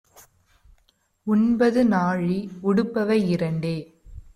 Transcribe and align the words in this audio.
உண்பது 1.27 1.85
நாழி; 1.85 2.39
உடுப்பவை 2.63 3.19
இரண்டே 3.27 3.77